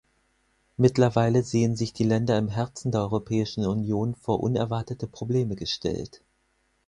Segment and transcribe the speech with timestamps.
[0.77, 6.23] Mittlerweile sehen sich die Länder im Herzen der Europäischen Union vor unerwartete Probleme gestellt.